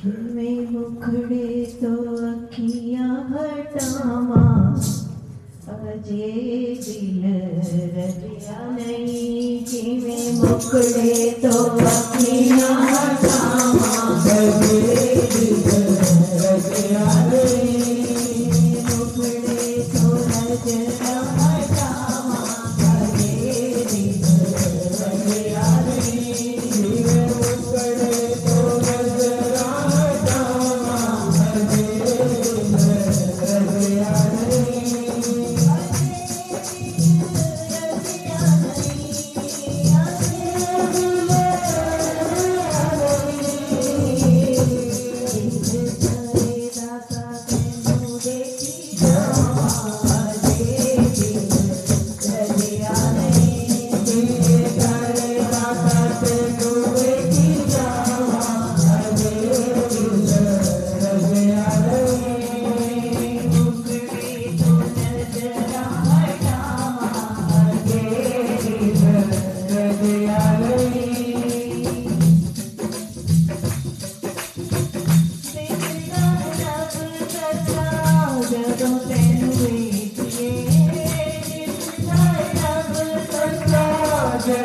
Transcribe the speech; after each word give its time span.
तुम्हें 0.00 0.70
मुखड़े 0.70 1.64
तो 1.80 1.90
अखियां 2.28 3.10
हटावा 3.28 4.42
अजे 5.74 6.30
दिल 6.86 7.22
रजिया 7.94 8.58
नहीं 8.70 9.64
कि 9.64 9.82
मैं 10.02 10.26
मुखड़े 10.40 11.30
तो 11.42 11.54
अखियां 11.86 12.74
हटावा 12.82 13.97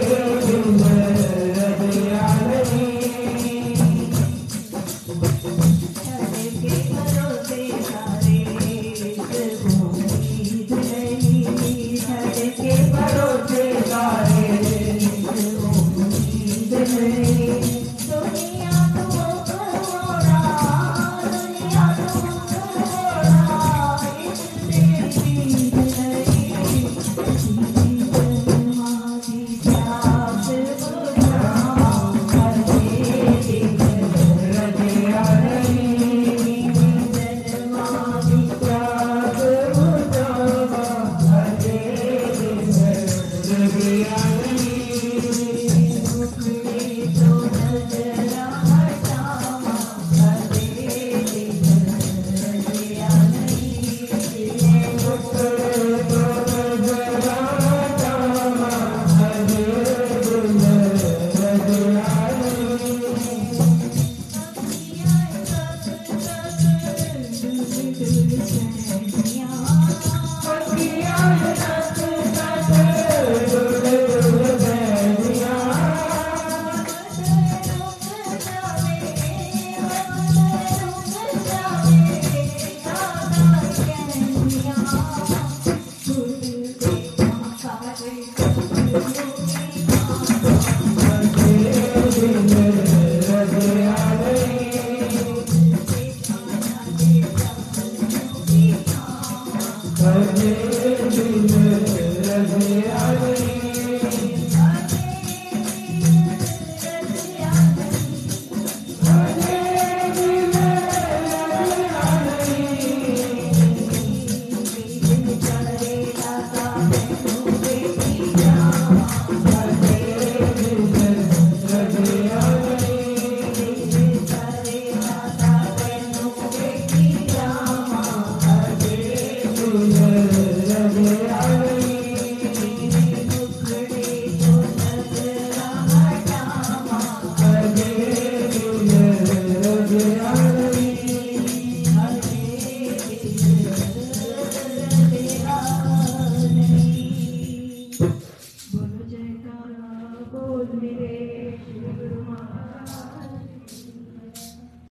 Put 0.00 0.29